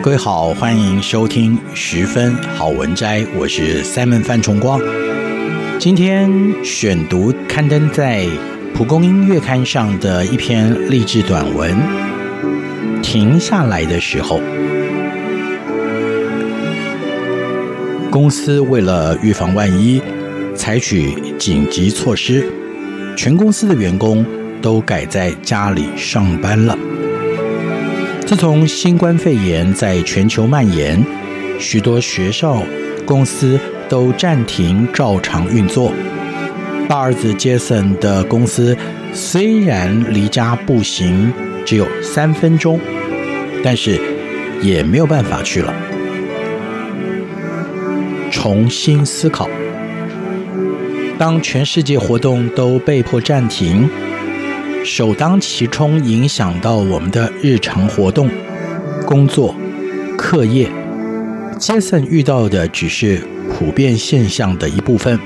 [0.00, 4.80] 各位好，欢迎收听十分好文摘，我是 Simon 范崇光。
[5.78, 6.30] 今天
[6.64, 8.24] 选读刊登在
[8.72, 11.76] 蒲公英月刊上的一篇励志短文。
[13.02, 14.40] 停下来的时候，
[18.08, 20.00] 公司为了预防万一，
[20.54, 22.48] 采取紧急措施，
[23.16, 24.24] 全公司的员工
[24.62, 26.78] 都改在家里上班了。
[28.28, 31.02] 自从新冠肺炎在全球蔓延，
[31.58, 32.62] 许多学校、
[33.06, 35.90] 公司都暂停照常运作。
[36.86, 38.76] 大儿子杰森的公司
[39.14, 41.32] 虽然离家步行
[41.64, 42.78] 只有三分钟，
[43.64, 43.98] 但是
[44.60, 45.74] 也没有办法去了。
[48.30, 49.48] 重新思考，
[51.16, 53.88] 当全世界活动都被迫暂停。
[54.88, 58.30] 首当其冲影响到我们的日常活动、
[59.04, 59.54] 工作、
[60.16, 60.66] 课业。
[61.58, 63.20] 杰森遇到的只是
[63.52, 65.20] 普遍现象的一部分。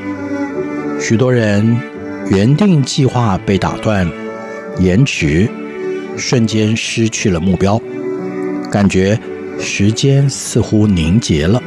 [0.99, 1.81] 许多人
[2.29, 4.11] 原定计划被打断、
[4.81, 5.49] 延迟，
[6.17, 7.81] 瞬间失去了目标，
[8.69, 9.17] 感觉
[9.61, 11.63] 时间似乎凝结了，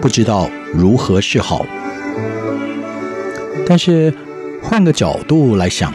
[0.00, 1.66] 不知道如何是好。
[3.66, 4.14] 但是
[4.62, 5.92] 换个角度来想。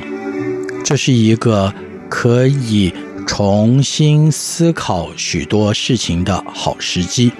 [0.91, 1.73] 这是一个
[2.09, 2.93] 可以
[3.25, 7.31] 重新思考许多事情的好时机。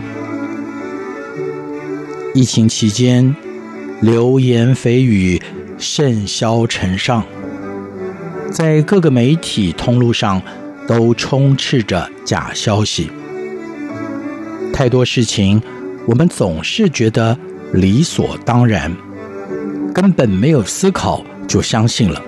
[2.34, 3.36] 疫情期间，
[4.00, 5.42] 流言蜚语
[5.78, 7.26] 甚嚣尘上，
[8.50, 10.42] 在各个媒体通路上
[10.88, 13.12] 都充斥着假消息。
[14.72, 15.62] 太多事情，
[16.08, 17.38] 我们总是觉得
[17.74, 18.96] 理所当然，
[19.94, 22.24] 根本没有思考就相信了。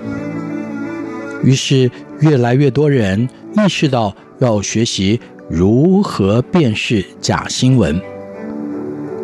[1.44, 1.90] 于是，
[2.20, 8.00] 越来越多人意识到要学习如何辨识假新闻，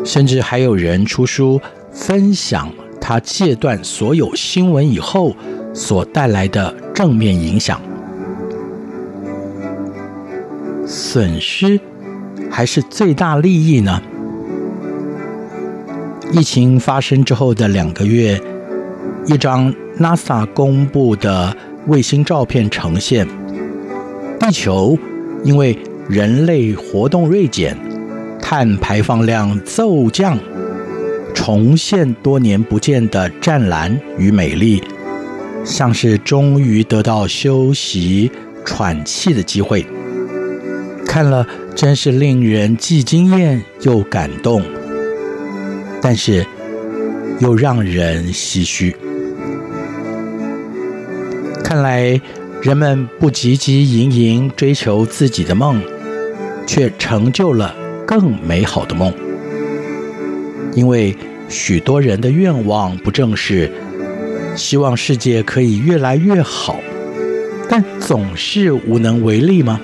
[0.04, 1.58] 甚至还有人出书
[1.90, 2.70] 分享
[3.00, 5.34] 他戒断所有新闻以后
[5.72, 7.80] 所带来的正面影响。
[10.86, 11.80] 损失
[12.50, 14.02] 还是最大利益呢？
[16.32, 18.38] 疫情发生之后的两个月，
[19.26, 21.56] 一张 NASA 公布的。
[21.90, 23.26] 卫星照片呈现，
[24.38, 24.96] 地球
[25.42, 25.76] 因为
[26.08, 27.76] 人类活动锐减，
[28.40, 30.38] 碳排放量骤降，
[31.34, 34.80] 重现多年不见的湛蓝与美丽，
[35.64, 38.30] 像是终于得到休息
[38.64, 39.84] 喘气的机会。
[41.04, 44.62] 看了真是令人既惊艳又感动，
[46.00, 46.46] 但是
[47.40, 48.94] 又让人唏嘘。
[51.70, 52.20] 看来，
[52.62, 55.80] 人们不汲汲营营追求自己的梦，
[56.66, 57.72] 却成就了
[58.04, 59.14] 更美好的梦。
[60.74, 61.16] 因为
[61.48, 63.70] 许多人的愿望不正是
[64.56, 66.80] 希望世界可以越来越好，
[67.68, 69.80] 但总是无能为力吗？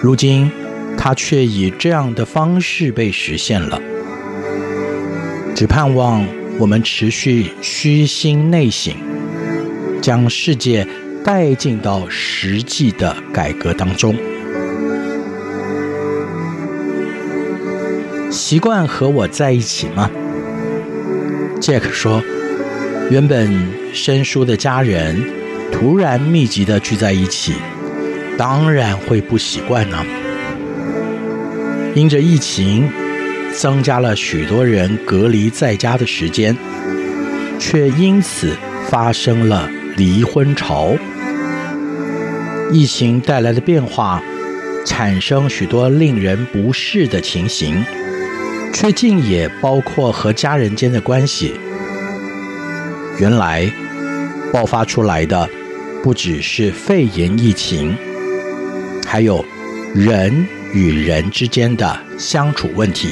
[0.00, 0.48] 如今，
[0.96, 3.82] 他却以这样的方式被实现了。
[5.52, 6.24] 只盼望
[6.60, 8.94] 我们持续虚心内省。
[10.00, 10.86] 将世界
[11.24, 14.14] 带进到实际的改革当中。
[18.30, 20.10] 习惯和我在一起吗
[21.60, 22.22] ？Jack 说
[23.10, 23.52] ：“原本
[23.92, 25.22] 生疏的家人
[25.72, 27.54] 突然密集的聚在一起，
[28.38, 30.04] 当然会不习惯呢。”
[31.94, 32.88] 因着疫情，
[33.52, 36.56] 增加了许多人隔离在家的时间，
[37.58, 38.56] 却因此
[38.88, 40.94] 发生了离婚潮。
[42.72, 44.22] 疫情带来的变化，
[44.86, 47.84] 产生许多令人不适的情形，
[48.72, 51.54] 却竟也包括和家人间的关系。
[53.18, 53.70] 原来，
[54.52, 55.48] 爆发出来的
[56.02, 57.96] 不只是肺炎疫情，
[59.04, 59.44] 还有
[59.94, 63.08] 人与人之间的相处问题。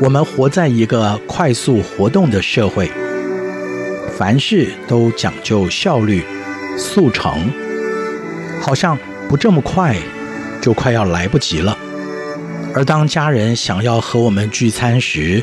[0.00, 2.90] 我们活在一个快速活动的社会，
[4.16, 6.24] 凡事都讲究效率。
[6.76, 7.52] 速成，
[8.60, 9.96] 好像不这么快，
[10.60, 11.78] 就快要来不及了。
[12.74, 15.40] 而当家人想要和我们聚餐时，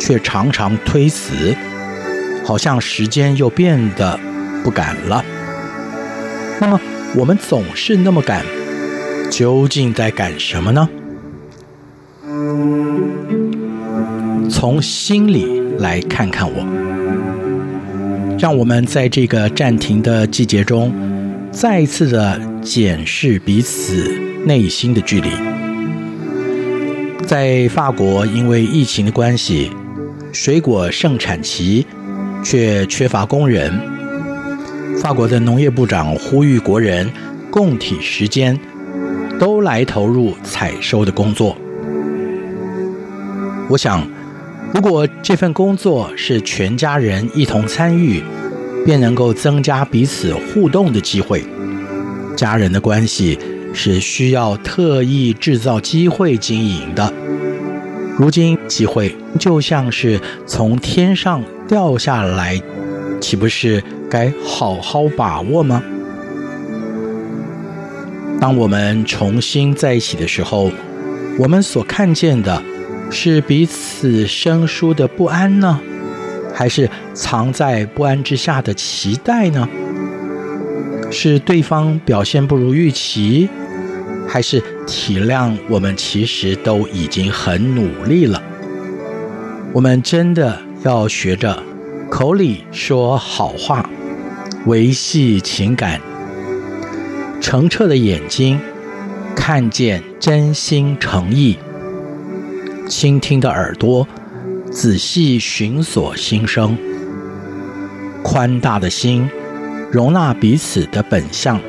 [0.00, 1.54] 却常常推辞，
[2.44, 4.18] 好像时间又变得
[4.64, 5.24] 不赶了。
[6.60, 6.80] 那么
[7.14, 8.44] 我们总是那么赶，
[9.30, 10.88] 究竟在赶什么呢？
[14.50, 17.05] 从心里来看看我。
[18.38, 20.92] 让我们在这个暂停的季节中，
[21.50, 24.12] 再一次的检视彼此
[24.44, 25.30] 内心的距离。
[27.26, 29.70] 在法国，因为疫情的关系，
[30.32, 31.86] 水果盛产期，
[32.44, 33.72] 却缺乏工人。
[35.00, 37.10] 法国的农业部长呼吁国人
[37.50, 38.58] 共体时间，
[39.40, 41.56] 都来投入采收的工作。
[43.70, 44.15] 我想。
[44.74, 48.22] 如果这份工作是全家人一同参与，
[48.84, 51.42] 便能够增加彼此互动的机会。
[52.36, 53.38] 家人的关系
[53.72, 57.10] 是需要特意制造机会经营的。
[58.18, 62.60] 如今机会就像是从天上掉下来，
[63.20, 65.82] 岂不是该好好把握吗？
[68.38, 70.70] 当我们重新在一起的时候，
[71.38, 72.62] 我们所看见的。
[73.10, 75.80] 是彼此生疏的不安呢，
[76.52, 79.68] 还是藏在不安之下的期待呢？
[81.10, 83.48] 是对方表现不如预期，
[84.28, 88.42] 还是体谅我们其实都已经很努力了？
[89.72, 91.62] 我们真的要学着
[92.10, 93.88] 口里说好话，
[94.66, 96.00] 维系情感，
[97.40, 98.60] 澄澈的眼睛
[99.34, 101.56] 看见真心诚意。
[102.88, 104.06] 倾听的耳朵，
[104.70, 106.76] 仔细寻索心声；
[108.22, 109.28] 宽大的心，
[109.90, 111.60] 容纳彼此的本相。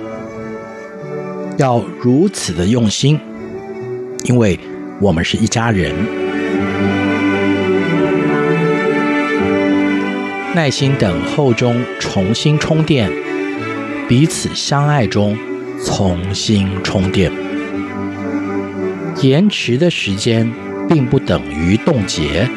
[1.57, 3.19] 要如此的用心，
[4.25, 4.59] 因为
[5.01, 5.91] 我们是一家人。
[10.53, 13.11] 耐心等候中重新充电，
[14.07, 15.35] 彼此相爱中
[15.83, 17.31] 重新充电。
[19.21, 20.66] 延迟的时间。
[20.87, 22.49] 并不等于冻结。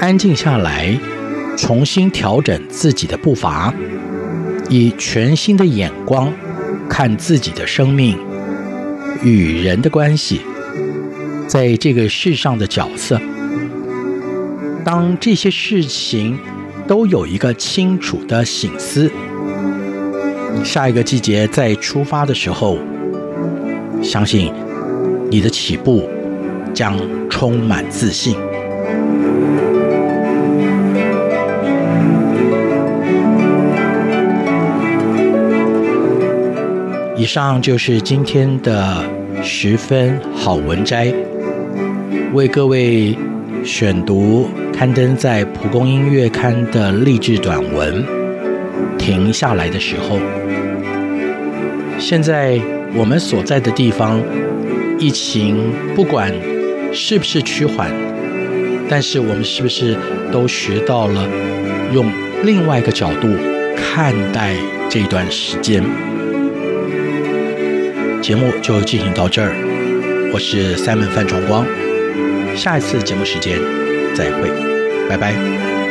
[0.00, 0.98] 安静下来，
[1.56, 3.72] 重新调整自己的步伐，
[4.68, 6.32] 以全新的眼光
[6.88, 8.18] 看自己的生命
[9.22, 10.40] 与人的关系，
[11.46, 13.20] 在这个世上的角色。
[14.84, 16.36] 当这些事情
[16.88, 19.08] 都有一个清楚的醒思，
[20.64, 22.78] 下一个季节再出发的时候，
[24.02, 24.52] 相信
[25.30, 26.08] 你的起步。
[26.72, 26.96] 将
[27.28, 28.36] 充满自信。
[37.16, 39.04] 以上就是今天的
[39.42, 41.14] 十分好文摘，
[42.32, 43.16] 为各位
[43.64, 48.04] 选读刊登在蒲公英月刊的励志短文。
[48.98, 50.18] 停下来的时候，
[51.98, 52.60] 现在
[52.94, 54.20] 我们所在的地方，
[54.98, 56.32] 疫情不管。
[56.92, 57.90] 是不是趋缓？
[58.88, 59.96] 但是我们是不是
[60.30, 61.26] 都学到了
[61.92, 62.12] 用
[62.44, 63.28] 另外一个角度
[63.74, 64.54] 看待
[64.90, 65.82] 这段时间？
[68.20, 69.50] 节目就进行到这儿，
[70.32, 71.66] 我是 Simon 范崇光，
[72.54, 73.58] 下一次节目时间
[74.14, 74.48] 再会，
[75.08, 75.81] 拜拜。